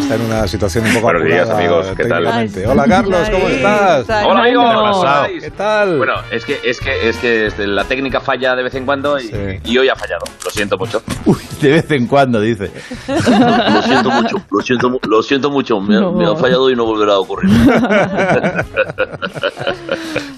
[0.00, 2.26] está en una situación un poco Buenos días, amigos, ¿qué tal?
[2.66, 4.06] Hola Carlos, ¿cómo estás?
[4.26, 5.96] Hola amigos, ¿Qué ¿Qué tal?
[5.96, 9.18] Bueno, es que es que es que este, la técnica falla de vez en cuando
[9.18, 9.30] y,
[9.64, 10.24] y hoy ha fallado.
[10.44, 11.00] Lo siento mucho.
[11.62, 12.70] De vez en cuando, dice.
[13.08, 14.36] Lo siento mucho.
[14.50, 15.80] Lo siento, mu- lo siento mucho.
[15.80, 16.12] Me, ha- No.
[16.12, 17.50] me ha fallado y no volverá a ocurrir.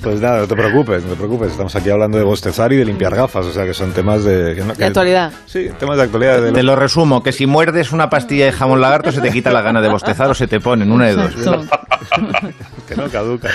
[0.03, 1.51] Pues nada, no te preocupes, no te preocupes.
[1.51, 4.55] Estamos aquí hablando de bostezar y de limpiar gafas, o sea que son temas de...
[4.55, 5.33] que no- que- De actualidad.
[5.46, 6.40] Sí, temas de actualidad.
[6.42, 9.51] De Te lo resumo, que si muerdes una pastilla de jamón lagarto se te quita
[9.51, 11.35] la gana de bostezar o se te ponen, una de dos.
[12.88, 13.49] que no caduca.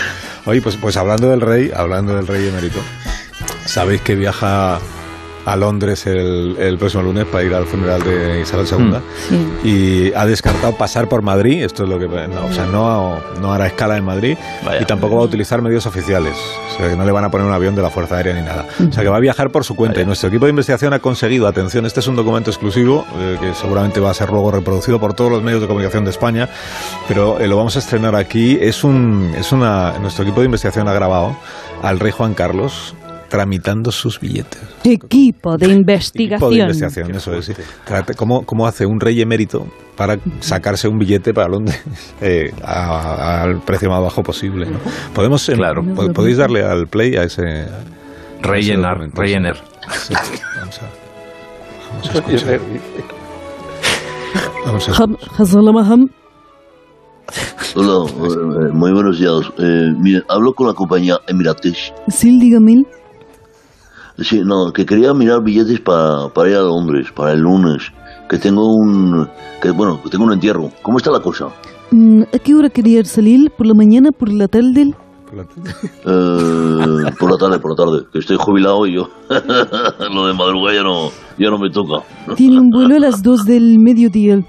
[0.46, 2.80] Oye, pues, pues hablando del rey, hablando del rey emérito,
[3.66, 4.80] sabéis que viaja
[5.46, 10.26] a Londres el, el próximo lunes para ir al funeral de Isabel II y ha
[10.26, 13.98] descartado pasar por Madrid, esto es lo que no, o sea, no, no hará escala
[13.98, 14.38] en Madrid
[14.80, 16.36] y tampoco va a utilizar medios oficiales,
[16.70, 18.42] o sea, que no le van a poner un avión de la Fuerza Aérea ni
[18.42, 18.66] nada.
[18.80, 21.00] O sea, que va a viajar por su cuenta y nuestro equipo de investigación ha
[21.00, 25.00] conseguido, atención, este es un documento exclusivo eh, que seguramente va a ser luego reproducido
[25.00, 26.50] por todos los medios de comunicación de España,
[27.08, 28.58] pero eh, lo vamos a estrenar aquí.
[28.62, 31.36] Es un, es una, nuestro equipo de investigación ha grabado
[31.82, 32.96] al rey Juan Carlos
[33.32, 34.62] tramitando sus billetes.
[34.84, 36.50] Equipo de Equipo investigación.
[36.52, 37.46] de investigación, eso es.
[37.46, 37.54] sí.
[37.88, 39.66] Trate- ¿Cómo, ¿Cómo hace un rey emérito
[39.96, 41.82] para sacarse un billete para Londres
[42.22, 44.66] eh, a- al precio más bajo posible?
[44.70, 44.80] ¿no?
[45.16, 45.58] Podemos, em,
[45.96, 47.42] po- podéis darle al play a ese.
[47.44, 47.72] a ese
[48.42, 49.56] Rellenar, rellenar.
[49.94, 50.14] Sí,
[50.60, 50.90] vamos a,
[51.90, 52.60] vamos a escuchar.
[54.66, 54.94] Vamos a.
[57.76, 59.50] Hola, eh, muy buenos días.
[59.58, 61.94] Eh, mire, hablo con la compañía Emirates.
[62.10, 62.84] Sí, dígame.
[64.22, 67.92] Sí, no, que quería mirar billetes para, para ir a Londres, para el lunes.
[68.30, 69.28] Que tengo un...
[69.62, 70.72] Que, bueno, que tengo un entierro.
[70.82, 71.50] ¿Cómo está la cosa?
[71.92, 73.52] Mm, ¿A qué hora quería salir?
[73.52, 74.12] ¿Por la mañana?
[74.12, 74.94] ¿Por la tarde?
[76.04, 78.06] Eh, por la tarde, por la tarde.
[78.12, 79.10] Que estoy jubilado y yo...
[79.30, 82.04] lo de madrugada ya no, ya no me toca.
[82.36, 84.44] Tiene un vuelo a las 2 del mediodía.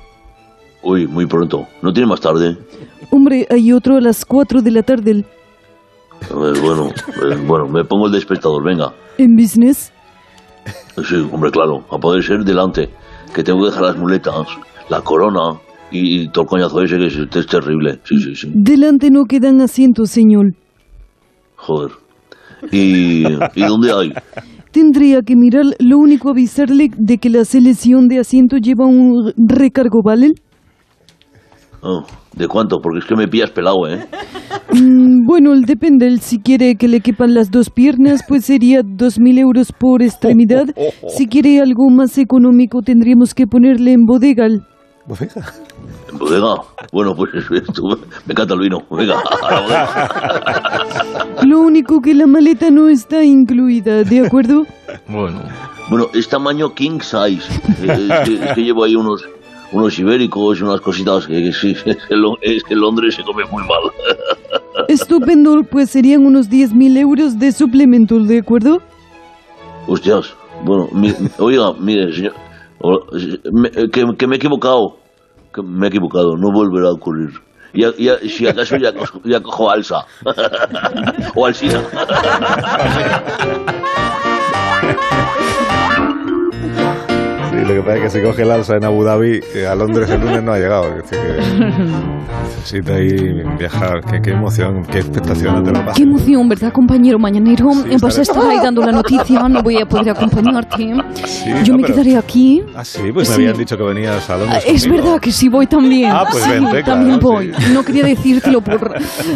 [0.82, 1.68] Uy, muy pronto.
[1.82, 2.58] ¿No tiene más tarde?
[3.10, 5.24] Hombre, hay otro a las 4 de la tarde.
[6.28, 8.92] A ver, bueno, eh, bueno, me pongo el despertador, venga.
[9.18, 9.92] ¿En business?
[11.08, 12.90] Sí, hombre, claro, a poder ser delante.
[13.34, 14.46] Que tengo que dejar las muletas,
[14.88, 15.58] la corona
[15.90, 18.00] y, todo el coñazo ese que es, es terrible.
[18.04, 18.52] Sí, sí, sí.
[18.54, 20.54] Delante no quedan asientos, señor.
[21.56, 21.92] Joder.
[22.70, 24.12] ¿Y, ¿y dónde hay?
[24.70, 30.02] Tendría que mirar, lo único avisarle de que la selección de asiento lleva un recargo,
[30.02, 30.32] ¿vale?
[31.82, 32.78] Oh, ¿De cuánto?
[32.80, 34.06] Porque es que me pillas pelado, ¿eh?
[34.74, 36.06] Mm, bueno, el depende.
[36.06, 40.64] el Si quiere que le quepan las dos piernas, pues sería 2.000 euros por extremidad.
[41.08, 44.46] Si quiere algo más económico, tendríamos que ponerle en bodega.
[45.06, 45.52] ¿Bodega?
[46.10, 46.54] ¿En bodega?
[46.90, 47.82] Bueno, pues esto,
[48.24, 48.78] me encanta el vino.
[48.90, 51.36] Venga, a la bodega.
[51.46, 54.62] Lo único que la maleta no está incluida, ¿de acuerdo?
[55.08, 55.42] Bueno.
[55.90, 57.42] Bueno, es tamaño king size.
[57.82, 59.22] Eh, Es que, es que llevo ahí unos
[59.72, 62.14] unos ibéricos y unas cositas que, que sí, es que,
[62.74, 63.90] es Londres se come muy mal.
[64.88, 68.78] Estupendo, pues serían unos 10.000 euros de suplemento, ¿de acuerdo?
[69.86, 72.34] Hostias, bueno, mi- oiga, mire, señor,
[73.52, 74.96] me- que, que me he equivocado,
[75.52, 77.30] que me he equivocado, no volverá a ocurrir.
[77.74, 80.04] Ya, ya, si acaso ya, cojo- ya cojo alza.
[81.34, 81.80] o alsina.
[87.62, 89.74] Sí, lo que pasa es que si coge el alza en Abu Dhabi, eh, a
[89.76, 90.84] Londres el lunes no ha llegado.
[90.98, 91.42] Es decir, que
[92.58, 94.00] necesita ahí viajar.
[94.10, 97.68] Qué, qué emoción, qué expectación te lo Qué emoción, ¿verdad, compañero mañanero?
[98.00, 100.92] Vas a estar ahí dando la noticia, no voy a poder acompañarte.
[101.64, 102.62] Yo no, me quedaré aquí.
[102.74, 103.42] Ah, sí, pues me Sí.
[103.42, 104.64] habían dicho que venías a Londres.
[104.66, 105.04] Es conmigo.
[105.04, 106.10] verdad que sí voy también.
[106.12, 107.52] Ah, pues sí, vente, también claro, voy.
[107.72, 108.92] No quería decírtelo por,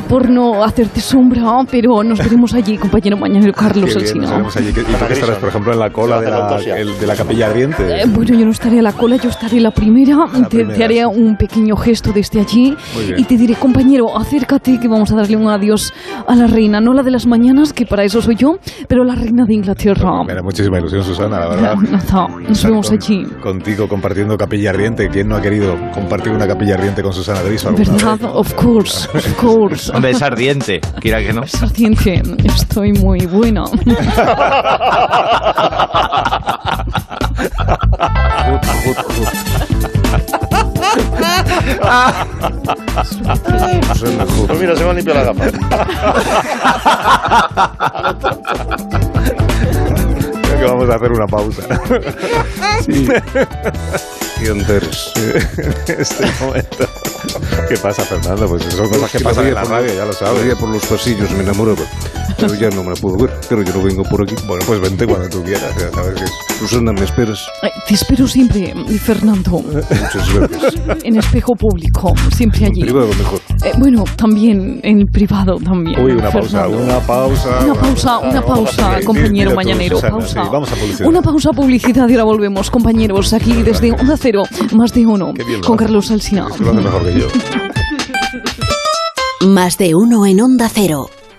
[0.09, 4.57] por no hacerte sombra, pero nos veremos allí, compañero mañanero Carlos Qué bien, nos veremos
[4.57, 4.69] allí.
[4.69, 7.47] ¿Y tú qué estarás, por ejemplo, en la cola de la, el- de la capilla
[7.49, 8.07] ardiente?
[8.17, 10.27] Bueno, Bueno, yo no estaré a la cola, yo estaré la primera.
[10.49, 12.75] te, primera, te haré un pequeño gesto desde allí
[13.17, 15.93] y te diré, compañero, acércate que vamos a darle un adiós
[16.27, 16.81] a la reina.
[16.81, 20.25] No la de las mañanas, que para eso soy yo, pero la reina de Inglaterra.
[20.27, 21.75] Me da muchísima ilusión, Susana, la verdad.
[21.77, 23.25] Nada, nos Estar vemos con- allí.
[23.43, 25.09] Contigo compartiendo capilla ardiente.
[25.11, 28.19] ¿Quién no ha querido compartir una capilla ardiente con Susana Griso ¿Verdad?
[28.19, 28.31] vez?
[28.33, 29.93] Of course, of course.
[29.95, 31.43] Hombre, es ardiente, quiera que no.
[31.63, 33.65] Ardiente, estoy muy buena.
[44.47, 45.53] Pues mira, se me han limpiado las gafas.
[50.43, 51.63] Creo que vamos a hacer una pausa.
[52.85, 53.09] Sí.
[55.89, 56.89] este momento.
[57.69, 58.49] ¿Qué pasa, Fernando?
[58.49, 60.55] Pues son cosas que pasan en la radio, ya lo sabes.
[60.57, 61.83] por los pasillos me enamoraba,
[62.39, 64.35] pero ya no me la puedo ver, pero yo no vengo por aquí.
[64.47, 66.31] Bueno, pues vente cuando tú quieras, ya sabes que es.
[66.59, 67.47] Susana, ¿me esperas?
[67.63, 69.63] Ay, Te espero siempre, Fernando.
[69.63, 70.75] Muchas gracias.
[71.03, 72.81] En espejo público, siempre allí.
[72.83, 73.41] Privado mejor.
[73.65, 76.01] Eh, bueno, también en privado también.
[76.01, 77.61] Uy, una pausa, una pausa.
[77.65, 79.97] Una pausa, una pausa, compañero mañanero.
[79.97, 80.43] Susana, pausa.
[80.43, 81.09] sí, vamos a publicidad.
[81.09, 85.33] Una pausa publicidad y ahora volvemos, compañeros, aquí desde Onda Cero, más de uno,
[85.65, 85.77] con.
[85.77, 86.47] Carlos Alsina.
[86.59, 87.27] Lo hace mejor que yo.
[89.47, 91.11] Más de uno en Onda Cero,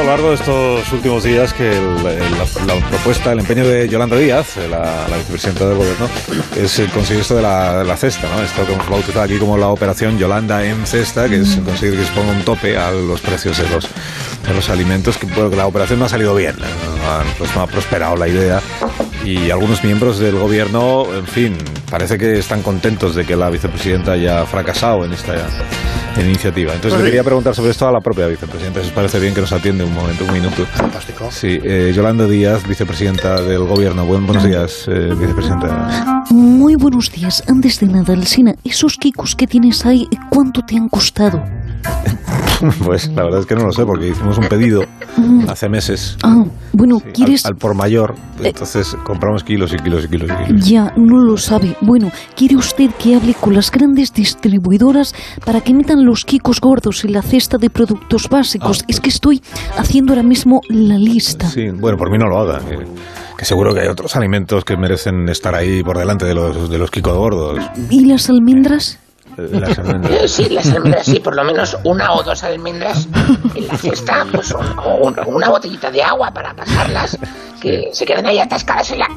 [0.00, 3.86] A lo largo de estos últimos días que el- la, la propuesta, el empeño de
[3.88, 6.08] Yolanda Díaz, la, la vicepresidenta del gobierno,
[6.56, 8.42] es conseguir esto de la, de la cesta, ¿no?
[8.42, 12.04] Esto que hemos bautizado aquí como la operación Yolanda en cesta, que es conseguir que
[12.06, 13.84] se ponga un tope a los precios de los,
[14.46, 17.54] de los alimentos, que, bueno, la operación no ha salido bien, ¿no?
[17.54, 18.60] No ha prosperado la idea
[19.24, 21.58] y algunos miembros del gobierno, en fin,
[21.90, 25.34] parece que están contentos de que la vicepresidenta haya fracasado en esta
[26.18, 26.72] iniciativa.
[26.72, 29.34] Entonces Pues le quería preguntar sobre esto a la propia vicepresidenta, si os parece bien
[29.34, 30.66] que nos atiende un momento, un minuto.
[30.66, 31.28] Fantástico.
[31.30, 34.04] Sí, eh, Yolanda Díaz, vicepresidenta del gobierno.
[34.04, 36.24] Buen, buenos días, eh, vicepresidenta.
[36.30, 37.42] Muy buenos días.
[37.48, 41.42] Antes de nada, Alsina, esos kikos que tienes ahí, ¿cuánto te han costado?
[42.84, 44.84] Pues la verdad es que no lo sé, porque hicimos un pedido
[45.48, 46.18] hace meses.
[46.22, 47.46] Ah, bueno, al- ¿quieres...?
[47.46, 50.68] Al, por mayor, entonces compramos kilos y kilos y kilos y kilos.
[50.68, 51.74] Ya, no lo sabe.
[51.80, 55.14] Bueno, ¿quiere usted que hable con las grandes distribuidoras
[55.46, 58.84] para que metan los kikos gordos en la cesta de productos básicos?
[58.88, 59.40] Es que estoy
[59.78, 61.48] haciendo ahora mismo la lista.
[61.48, 62.58] Sí, bueno, por mí no lo haga.
[62.58, 62.78] Que,
[63.38, 66.76] que seguro que hay otros alimentos que merecen estar ahí por delante de los, de
[66.76, 67.58] los kikos gordos.
[67.88, 68.98] ¿Y las almendras?
[69.48, 70.30] Las almendras.
[70.30, 73.06] sí, las almendras, sí, por lo menos una o dos almendras
[73.54, 77.18] en la cesta, pues un- un- una botellita de agua para pasarlas,
[77.60, 79.08] que se queden ahí atascadas en la,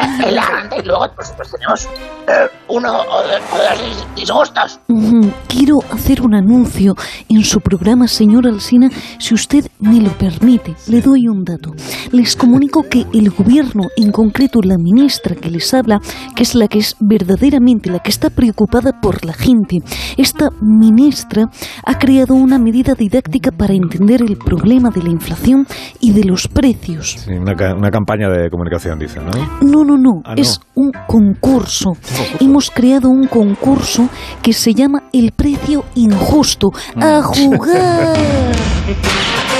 [0.00, 4.14] en la garganta y luego pues, pues tenemos eh, uno o, do- o dos dis-
[4.16, 4.80] disgustos.
[4.88, 6.94] Ujú, Quiero hacer un anuncio
[7.28, 10.74] en su programa, señor Alsina, si usted me lo permite.
[10.88, 11.72] Le doy un dato.
[12.12, 15.98] Les comunico que el gobierno, en concreto la ministra que les habla,
[16.34, 19.78] que es la que es verdaderamente la que está preocupada por la gente,
[20.16, 21.44] esta ministra
[21.84, 25.66] ha creado una medida didáctica para entender el problema de la inflación
[26.00, 27.16] y de los precios.
[27.26, 29.30] Sí, una, una campaña de comunicación, dice, ¿no?
[29.62, 30.42] No, no, no, Ah, no.
[30.42, 31.96] es un concurso.
[32.40, 34.08] Hemos creado un concurso
[34.42, 36.72] que se llama El Precio Injusto.
[36.96, 38.16] ¡A jugar!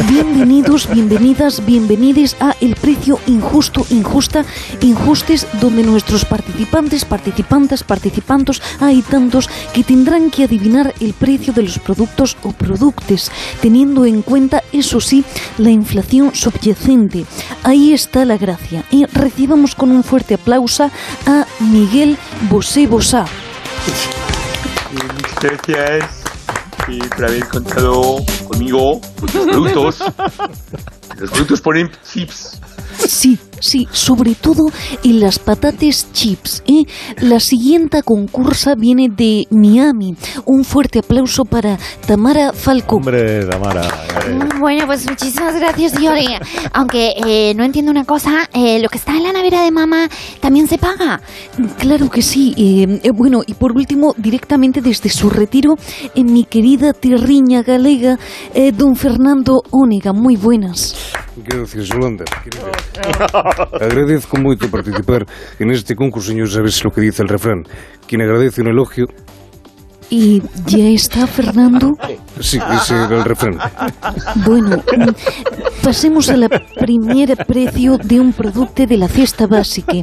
[0.00, 4.42] Bienvenidos, bienvenidas, bienvenides a El Precio Injusto, Injusta,
[4.80, 11.64] Injustes, donde nuestros participantes, participantes, participantes, hay tantos que tendrán que adivinar el precio de
[11.64, 15.24] los productos o productos, teniendo en cuenta, eso sí,
[15.58, 17.26] la inflación subyacente.
[17.62, 18.84] Ahí está la gracia.
[18.90, 20.90] Y recibamos con un fuerte aplauso
[21.26, 22.16] a Miguel
[22.48, 23.26] Bosé Bosá.
[24.90, 26.22] Muchas gracias
[26.88, 29.98] eh, por haber contado conmigo, con los productos.
[31.18, 32.58] Los productos ponen chips.
[33.06, 34.66] Sí, Sí, sobre todo
[35.04, 36.64] en las patates chips.
[36.66, 36.82] ¿eh?
[37.20, 40.16] La siguiente concursa viene de Miami.
[40.46, 42.98] Un fuerte aplauso para Tamara Falcón.
[42.98, 43.86] Hombre, Tamara.
[43.86, 44.38] eh.
[44.58, 46.26] Bueno, pues muchísimas gracias, Yori.
[46.72, 50.08] Aunque eh, no entiendo una cosa, eh, lo que está en la nevera de mamá
[50.40, 51.20] también se paga.
[51.78, 52.54] Claro que sí.
[52.56, 55.76] eh, eh, bueno, y por último, directamente desde su retiro,
[56.16, 58.18] en mi querida tierriña galega,
[58.54, 60.12] eh, don Fernando Ónega.
[60.12, 60.96] Muy buenas.
[61.36, 62.24] Gracias, Yolanda.
[63.58, 65.26] Agradezco moito participar
[65.58, 66.48] en este concurso, señor.
[66.50, 67.64] Sabes lo que dice el refrán.
[68.06, 69.08] Quien agradece un elogio...
[70.14, 71.92] ¿Y ya está Fernando?
[72.38, 73.58] Sí, ese era el refrán.
[74.44, 74.76] Bueno,
[75.82, 79.94] pasemos a la primera precio de un producto de la cesta básica.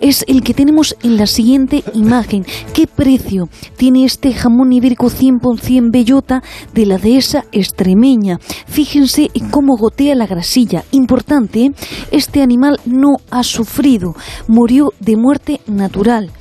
[0.00, 2.44] Es el que tenemos en la siguiente imagen.
[2.74, 6.42] ¿Qué precio tiene este jamón ibérico 100% bellota
[6.74, 8.38] de la dehesa extremeña?
[8.66, 10.82] Fíjense en cómo gotea la grasilla.
[10.90, 11.70] Importante, ¿eh?
[12.10, 14.16] este animal no ha sufrido,
[14.48, 16.32] murió de muerte natural.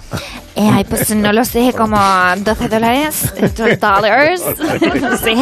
[0.56, 1.98] Eh, ay, pues no lo sé, como
[2.38, 4.44] 12 dólares, 12 dólares,
[5.02, 5.36] no sé.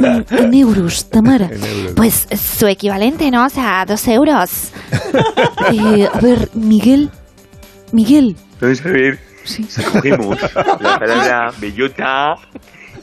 [0.00, 1.48] Mm, En euros, Tamara.
[1.94, 3.46] Pues su equivalente, ¿no?
[3.46, 4.50] O sea, 2 euros.
[5.72, 7.10] Eh, a ver, Miguel.
[7.92, 8.36] Miguel.
[8.60, 9.18] Vamos a ver.
[9.92, 10.38] Cogemos
[10.80, 12.36] la palabra bellota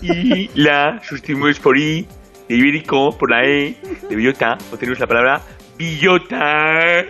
[0.02, 2.08] y la sustituimos por i
[2.48, 3.78] de ibérico, por la e
[4.10, 5.42] de bellota, obtenemos la palabra
[5.78, 7.04] billota.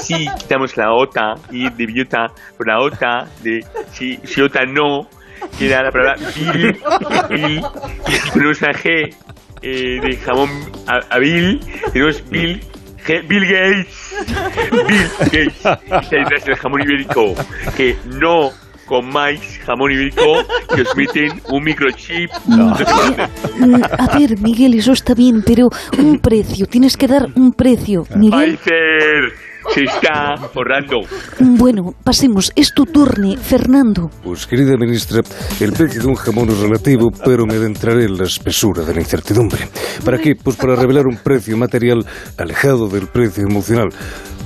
[0.00, 5.08] Si quitamos la ota y de billota por la ota de si, si ota no,
[5.58, 6.80] queda la palabra bil,
[7.28, 7.62] bil.
[8.08, 9.14] Y ponemos la g
[9.62, 10.50] eh, de jamón
[10.86, 11.60] a, a Bill,
[11.92, 12.60] tenemos Bill
[13.06, 14.14] Bill Gates.
[14.70, 15.56] Bill Gates.
[15.56, 17.34] Está detrás del jamón ibérico.
[17.76, 18.52] Que no
[18.86, 22.30] comáis jamón ibérico que os meten un microchip.
[22.46, 22.74] No
[23.98, 26.66] A ver, Miguel, eso está bien, pero un precio.
[26.66, 28.06] Tienes que dar un precio.
[28.14, 28.58] Miguel.
[28.58, 31.00] Pfizer se está forrando.
[31.40, 32.52] Bueno, pasemos.
[32.56, 34.10] Es tu turno, Fernando.
[34.22, 35.22] Pues, querida ministra,
[35.60, 39.00] el precio de un jamón es relativo, pero me adentraré en la espesura de la
[39.00, 39.68] incertidumbre.
[40.04, 40.34] ¿Para qué?
[40.34, 42.04] Pues para revelar un precio material
[42.36, 43.90] alejado del precio emocional.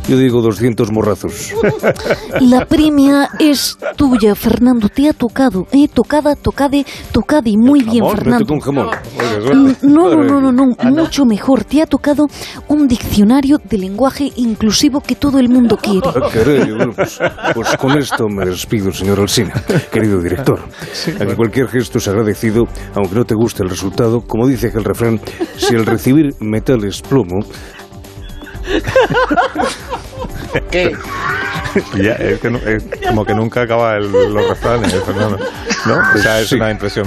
[0.09, 1.53] Yo digo 200 morrazos.
[2.41, 4.89] La premia es tuya, Fernando.
[4.89, 5.89] Te ha tocado, ¿eh?
[5.93, 7.57] Tocada, tocade, tocade.
[7.57, 8.55] Muy bien, Fernando.
[8.55, 8.91] un jamón.
[9.83, 11.65] No, no, no, no, no, mucho mejor.
[11.65, 12.29] Te ha tocado
[12.69, 16.09] un diccionario de lenguaje inclusivo que todo el mundo quiere.
[16.09, 17.19] Ah, caray, bueno, pues,
[17.55, 19.53] pues con esto me despido, señor Alsina,
[19.93, 20.61] querido director.
[21.21, 22.65] A que cualquier gesto es agradecido,
[22.95, 24.21] aunque no te guste el resultado.
[24.21, 25.21] Como dice el refrán,
[25.57, 27.45] si al recibir metal es plomo,
[30.71, 30.93] ¿Qué?
[32.03, 35.39] Ya, es que no- es como que nunca acaba el- los refranes, Fernando.
[35.87, 35.99] ¿No?
[36.15, 36.55] O sea, es Sí.
[36.57, 37.07] una impresión.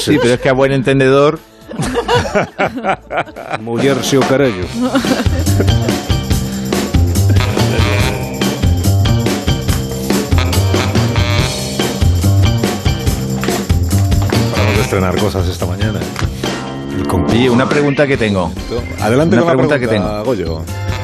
[0.00, 1.38] Sí, pero es que a buen entendedor.
[3.60, 4.64] mollarse o carallo.
[14.88, 16.00] Estrenar cosas esta mañana.
[17.34, 18.50] Y una pregunta que tengo.
[18.98, 20.24] Adelante una con la pregunta, que pregunta, tengo.
[20.24, 20.62] Goyo.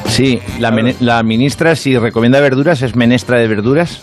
[0.09, 4.01] Sí, la, la ministra, si recomienda verduras, ¿es menestra de verduras?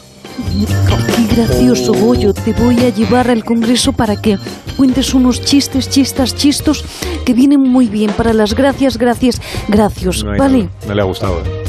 [1.16, 2.32] Qué gracioso, Goyo.
[2.32, 4.38] Te voy a llevar al Congreso para que
[4.78, 6.86] cuentes unos chistes, chistas, chistos
[7.26, 10.24] que vienen muy bien para las gracias, gracias, gracias.
[10.24, 10.58] No ¿Vale?
[10.60, 10.70] nada.
[10.88, 11.40] No le ha gustado.
[11.40, 11.64] ¿eh?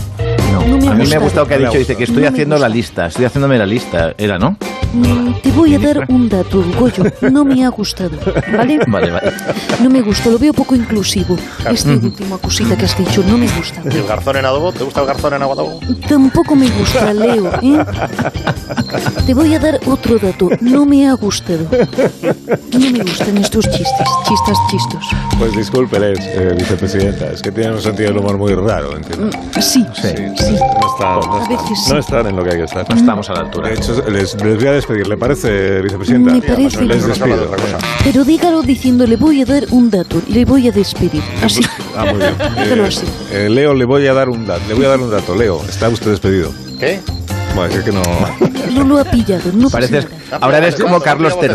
[0.68, 1.46] No me ha a mí me ha gustado.
[1.46, 4.12] que ha No dicho, dice que estoy No haciendo la lista, estoy haciéndome la lista,
[4.18, 4.58] era, ¿no?
[4.92, 7.04] Mm, Te voy a dar un dato, Goyo.
[7.30, 8.10] No me ha gustado,
[8.56, 8.78] ¿vale?
[8.88, 9.32] Vale, vale.
[9.82, 11.36] No me gusta, lo veo poco inclusivo.
[11.68, 13.80] Esta última cosita que has dicho no me gusta.
[13.84, 14.72] ¿El garzón en adobo?
[14.72, 15.80] ¿Te gusta el garzón en adobo?
[16.08, 17.84] Tampoco me gusta, Leo, ¿eh?
[19.26, 20.48] Te voy a dar otro dato.
[20.60, 21.66] No me ha gustado.
[22.72, 25.04] No me gustan estos chistes, chistas, chistos.
[25.38, 27.32] Pues discúlpeles, eh, vicepresidenta.
[27.32, 29.30] Es que tienen un sentido del humor muy raro, entiendo.
[29.60, 30.08] Sí, sí.
[30.18, 31.94] No, están, no, están, no sí.
[31.96, 32.88] están en lo que hay que estar.
[32.88, 33.68] No estamos a la altura.
[33.68, 35.06] De hecho, les, les voy a despedir.
[35.08, 36.32] ¿Le parece, vicepresidenta?
[36.32, 36.82] Me parece.
[36.82, 37.50] Les despido.
[38.04, 41.22] Pero dígalo diciendo, le voy a dar un dato, le voy a despedir.
[41.42, 41.62] Así.
[41.96, 42.34] Ah, muy bien.
[42.64, 43.06] Dígalo Eh, así.
[43.32, 44.62] eh, Leo, le voy a dar un dato.
[44.68, 45.34] Le voy a dar un dato.
[45.34, 46.52] Leo, está usted despedido.
[46.78, 47.00] ¿Qué?
[47.54, 48.02] Bueno, es que no.
[48.72, 50.06] No lo ha pillado, no Pareces,
[50.40, 51.48] ahora eres como Carlos III,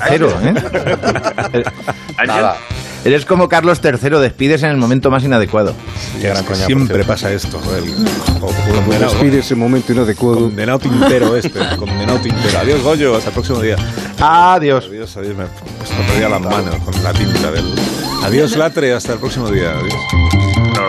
[0.44, 0.54] ¿eh?
[2.28, 2.56] Nada.
[3.08, 5.74] Eres como Carlos III, despides en el momento más inadecuado.
[6.22, 7.58] Es que siempre pasa esto.
[7.63, 7.84] joder.
[8.41, 10.39] Jo- Me Condenado, despide ese momento inadecuado.
[10.41, 11.58] condenado tintero este.
[11.78, 12.60] Condenado tintero.
[12.60, 13.15] Adiós, Goyo.
[13.15, 13.78] Hasta el próximo día.
[14.20, 14.88] Adiós.
[14.89, 15.36] Adiós, adiós.
[15.38, 17.63] Me, me perdía las manos con la tinta del.
[18.24, 18.91] Adiós, Latre.
[18.93, 19.72] Hasta el próximo día.
[19.72, 19.93] Adiós.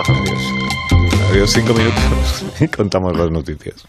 [0.09, 0.39] Adiós.
[1.31, 2.03] Adiós, cinco minutos.
[2.59, 3.87] Y contamos las noticias.